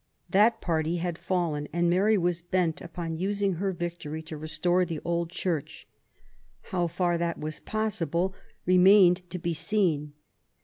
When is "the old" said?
4.83-5.29